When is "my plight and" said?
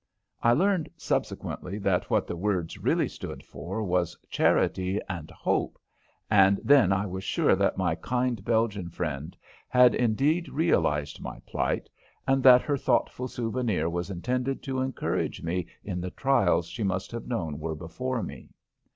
11.21-12.41